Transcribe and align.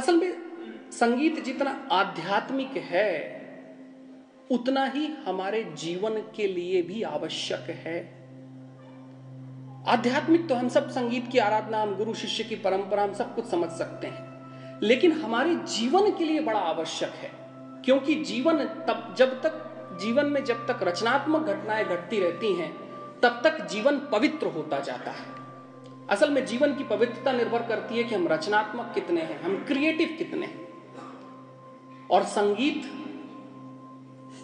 असल 0.00 0.16
में 0.16 0.36
संगीत 0.92 1.44
जितना 1.44 1.88
आध्यात्मिक 1.92 2.76
है, 2.76 3.40
उतना 4.50 4.84
ही 4.84 5.06
हमारे 5.06 5.64
जीवन 5.64 6.14
के 6.14 6.46
लिए 6.46 6.82
भी 6.82 7.02
आवश्यक 7.02 7.70
है। 7.70 8.20
आध्यात्मिक 9.88 10.48
तो 10.48 10.54
हम 10.54 10.68
सब 10.68 10.90
संगीत 10.90 11.28
की 11.32 11.38
आराधना, 11.38 11.82
हम 11.82 11.96
गुरु 11.96 12.14
शिष्य 12.14 12.44
की 12.44 12.54
परंपरा, 12.54 13.02
हम 13.02 13.12
सब 13.12 13.34
कुछ 13.34 13.44
समझ 13.44 13.70
सकते 13.70 14.06
हैं। 14.06 14.30
लेकिन 14.82 15.12
हमारे 15.12 15.54
जीवन 15.54 16.10
के 16.10 16.24
लिए 16.24 16.40
बड़ा 16.40 16.60
आवश्यक 16.60 17.10
है, 17.10 17.30
क्योंकि 17.84 18.14
जीवन 18.14 18.64
तब, 18.64 19.14
जब 19.18 19.42
तक, 19.42 19.66
जीवन 20.00 20.26
में 20.26 20.44
जब 20.44 20.66
तक 20.66 20.82
रचनात्मक 20.82 21.46
घटनाएँ 21.46 21.84
घटती 21.84 22.20
रहती 22.20 22.54
हैं, 22.54 22.76
तब 23.20 23.40
तक 23.44 23.66
जीवन 23.66 23.98
पवित्र 23.98 24.46
होता 24.46 24.80
जाता 24.80 25.10
है। 25.10 25.39
असल 26.10 26.30
में 26.30 26.46
जीवन 26.46 26.74
की 26.74 26.84
पवित्रता 26.84 27.32
निर्भर 27.32 27.62
करती 27.62 27.96
है 27.98 28.04
कि 28.04 28.14
हम 28.14 28.28
रचनात्मक 28.28 28.90
कितने 28.94 29.20
हैं, 29.20 29.40
हम 29.42 29.64
क्रिएटिव 29.64 30.14
कितने 30.18 30.46
हैं। 30.46 30.68
और 32.10 32.22
संगीत 32.22 32.90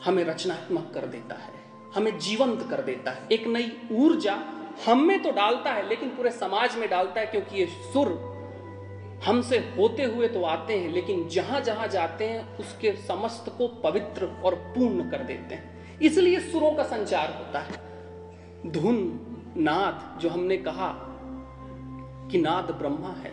हमें 0.04 0.24
रचनात्मक 0.24 0.90
कर 0.94 1.06
देता 1.06 1.34
है, 1.34 1.52
हमें 1.96 2.18
जीवंत 2.18 2.66
कर 2.70 2.82
देता 2.82 3.10
है। 3.10 3.26
एक 3.32 3.46
नई 3.46 3.72
ऊर्जा 3.92 4.38
हम 4.86 5.02
में 5.02 5.22
तो 5.22 5.30
डालता 5.30 5.72
है, 5.72 5.88
लेकिन 5.88 6.08
पूरे 6.08 6.30
समाज 6.30 6.76
में 6.76 6.88
डालता 6.90 7.20
है, 7.20 7.26
क्योंकि 7.26 7.56
ये 7.56 7.66
सुर 7.66 8.08
हमसे 9.24 9.58
होते 9.58 10.02
हुए 10.02 10.28
तो 10.28 10.42
आते 10.42 10.78
हैं, 10.78 10.92
लेकिन 10.92 11.28
जहाँ 11.28 11.60
जहाँ 11.60 11.88
जाते 11.88 12.24
हैं, 12.24 12.58
उसके 12.58 12.92
समस्त 12.92 13.54
को 13.58 13.68
पवित्र 13.68 14.26
और 14.44 14.54
पूर्ण 14.54 15.10
कर 15.10 15.18
देते 15.18 15.54
हैं। 15.54 15.98
इसलिए 15.98 16.40
सुरों 16.40 16.70
का 16.72 16.82
संचार 16.82 17.34
होता 17.38 17.58
है। 17.58 18.72
धुन, 18.72 18.98
नाद, 19.56 20.18
जो 20.20 20.28
हमने 20.28 20.56
कहा 20.56 21.12
कि 22.30 22.38
नाद 22.38 22.70
ब्रह्मा 22.72 23.12
है, 23.14 23.30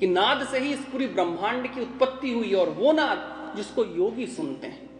कि 0.00 0.06
नाद 0.06 0.46
से 0.46 0.58
ही 0.58 0.72
इस 0.72 0.84
पूरी 0.84 1.06
ब्रह्मांड 1.08 1.72
की 1.74 1.80
उत्पत्ति 1.80 2.32
हुई 2.32 2.52
और 2.54 2.70
वो 2.70 2.92
नाद 2.92 3.54
जिसको 3.56 3.84
योगी 3.86 4.26
सुनते 4.28 4.66
हैं। 4.66 4.90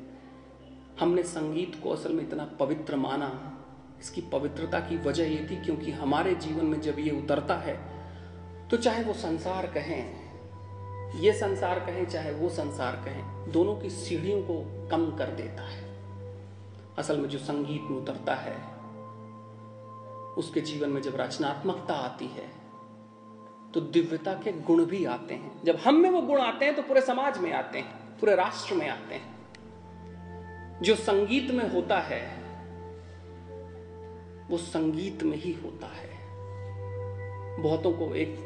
हमने 1.00 1.22
संगीत 1.22 1.80
को 1.82 1.90
असल 1.90 2.12
में 2.12 2.22
इतना 2.22 2.44
पवित्र 2.60 2.96
माना। 2.96 3.30
इसकी 4.00 4.20
पवित्रता 4.32 4.80
की 4.80 4.96
वजह 4.98 5.24
ये 5.24 5.46
थी 5.50 5.56
क्योंकि 5.56 5.90
हमारे 5.92 6.34
जीवन 6.36 6.66
में 6.66 6.80
जब 6.80 6.98
ये 6.98 7.10
उतरता 7.18 7.54
है 7.56 7.76
तो 8.70 8.76
चाहे 8.76 9.02
वो 9.04 9.12
संसार 9.12 9.66
कहें, 9.66 11.20
ये 11.20 11.32
संसार 11.32 11.78
कहें, 11.80 12.04
चाहे 12.06 12.32
वो 12.32 12.48
संसार 12.48 12.96
कहें, 13.04 13.52
दोनों 13.52 13.74
की 13.76 13.90
सीढ़ियों 13.90 14.40
को 14.42 14.54
कम 14.88 15.10
कर 15.16 15.30
देता 15.32 15.62
है। 15.62 15.82
असल 16.98 17.16
में 17.16 17.28
जो 17.28 17.38
संगीत 17.38 17.90
में 17.90 17.98
उतरता 17.98 18.34
है, 18.36 18.56
उसके 20.34 20.60
जीवन 20.60 20.90
में 20.90 21.00
जब 21.02 21.16
रचनात्मकता 21.16 21.94
आती 21.96 22.26
है 22.28 22.46
तो 23.74 23.80
दिव्यता 23.80 24.32
के 24.34 24.52
गुण 24.52 24.84
भी 24.84 25.04
आते 25.04 25.34
हैं। 25.34 25.50
जब 25.64 25.76
हम 25.76 25.94
में 25.94 26.10
वो 26.10 26.20
गुण 26.22 26.40
आते 26.40 26.64
हैं 26.64 26.74
तो 26.76 26.82
पूरे 26.82 27.00
समाज 27.00 27.38
में 27.38 27.52
आते 27.52 27.78
हैं, 27.78 28.18
पूरे 28.20 28.34
राष्ट्र 28.34 28.74
में 28.74 28.88
आते 28.88 29.14
हैं। 29.14 30.80
जो 30.82 30.94
संगीत 30.94 31.50
में 31.50 31.68
होता 31.70 31.98
है, 32.00 32.22
वो 34.50 34.58
संगीत 34.58 35.22
में 35.22 35.36
ही 35.36 35.52
होता 35.52 35.86
है। 35.86 36.10
बहुतों 37.62 37.92
को 37.92 38.14
एक 38.14 38.36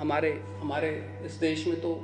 हमारे 0.00 0.32
हमारे 0.60 0.90
इस 1.24 1.32
देश 1.32 1.66
में 1.66 1.80
तो 1.80 1.94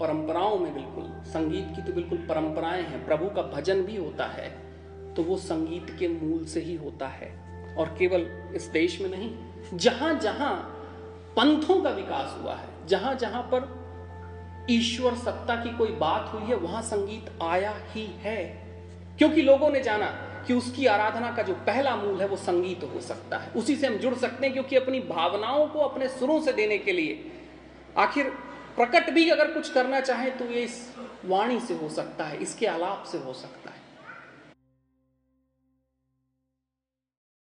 परंपराओं 0.00 0.58
में 0.58 0.74
बिल्कुल, 0.74 1.04
संगीत 1.24 1.66
की 1.76 1.82
तो 1.82 1.92
बिल्कुल 1.92 2.18
परंपराएँ 2.18 2.82
हैं, 2.82 3.04
प्रभु 3.06 3.26
का 3.26 3.42
भजन 3.42 3.82
भी 3.82 3.96
होता 3.96 4.26
है 4.26 4.48
तो 5.14 5.22
वो 5.22 5.36
संगीत 5.36 5.96
के 5.98 6.08
मूल 6.08 6.44
से 6.44 6.60
ही 6.60 6.74
होता 6.76 7.08
है। 7.08 7.28
और 7.78 7.94
केवल 7.98 8.26
इस 8.54 8.66
देश 8.66 9.00
में 9.00 9.08
नहीं 9.10 9.78
जहाँ 9.78 10.14
जहाँ 10.20 10.73
पंथों 11.36 11.80
का 11.82 11.90
विकास 11.90 12.36
हुआ 12.42 12.54
है। 12.54 12.86
जहाँ 12.86 13.14
जहाँ 13.14 13.42
पर 13.42 13.72
ईश्वर 14.70 15.14
सत्ता 15.14 15.54
की 15.56 15.76
कोई 15.76 15.92
बात 15.92 16.30
हुई 16.34 16.42
है, 16.42 16.54
वहाँ 16.54 16.82
संगीत 16.82 17.42
आया 17.42 17.74
ही 17.90 18.06
है। 18.20 18.44
क्योंकि 19.18 19.42
लोगों 19.42 19.70
ने 19.70 19.80
जाना 19.80 20.06
कि 20.46 20.54
उसकी 20.54 20.86
आराधना 20.86 21.30
का 21.30 21.42
जो 21.42 21.54
पहला 21.54 21.96
मूल 21.96 22.20
है, 22.20 22.28
वो 22.28 22.36
संगीत 22.36 22.84
हो 22.94 23.00
सकता 23.00 23.36
है। 23.36 23.50
उसी 23.50 23.76
से 23.76 23.86
हम 23.86 23.94
जुड़ 23.94 24.14
सकते 24.14 24.46
हैं, 24.46 24.52
क्योंकि 24.52 24.76
अपनी 24.76 25.00
भावनाओं 25.00 25.66
को 25.66 25.78
अपने 25.78 26.08
सुरों 26.08 26.40
से 26.40 26.52
देने 26.52 26.78
के 26.78 26.92
लिए। 26.92 27.32
आखिर 27.98 28.30
प्रकट 28.76 29.10
भी 29.10 29.28
अगर 29.30 29.52
कुछ 29.52 29.72
करना 29.72 30.00
चाहे 30.00 30.30
तो 30.30 30.44
ये 30.44 30.62
इस 30.62 30.94
वाणी 31.24 31.60
से 31.60 31.74
हो 31.74 31.88
सकता 31.88 32.24
है, 32.24 32.36
इसके 32.36 32.66
आलाप 32.66 33.04
से 33.04 33.18
हो 33.18 33.32
सकता 33.32 33.70
है। 33.70 33.83